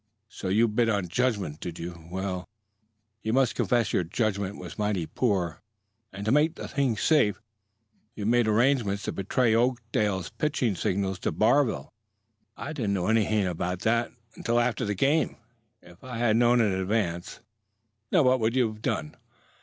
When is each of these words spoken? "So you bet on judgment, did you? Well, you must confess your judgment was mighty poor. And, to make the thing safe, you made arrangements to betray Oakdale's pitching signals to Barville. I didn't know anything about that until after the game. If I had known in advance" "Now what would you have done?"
"So 0.29 0.47
you 0.49 0.67
bet 0.67 0.89
on 0.89 1.07
judgment, 1.09 1.59
did 1.59 1.77
you? 1.77 2.07
Well, 2.09 2.49
you 3.21 3.33
must 3.33 3.53
confess 3.53 3.93
your 3.93 4.03
judgment 4.03 4.57
was 4.57 4.79
mighty 4.79 5.05
poor. 5.05 5.61
And, 6.11 6.25
to 6.25 6.31
make 6.31 6.55
the 6.55 6.67
thing 6.67 6.97
safe, 6.97 7.39
you 8.15 8.25
made 8.25 8.47
arrangements 8.47 9.03
to 9.03 9.11
betray 9.11 9.53
Oakdale's 9.53 10.31
pitching 10.31 10.73
signals 10.75 11.19
to 11.19 11.31
Barville. 11.31 11.93
I 12.57 12.73
didn't 12.73 12.93
know 12.95 13.09
anything 13.09 13.45
about 13.45 13.81
that 13.81 14.11
until 14.35 14.59
after 14.59 14.85
the 14.85 14.95
game. 14.95 15.37
If 15.83 16.03
I 16.03 16.17
had 16.17 16.35
known 16.35 16.61
in 16.61 16.71
advance" 16.71 17.39
"Now 18.11 18.23
what 18.23 18.39
would 18.39 18.55
you 18.55 18.69
have 18.73 18.81
done?" 18.81 19.15